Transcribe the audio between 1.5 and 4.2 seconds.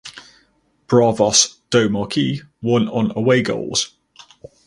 do Maquis won on away goals.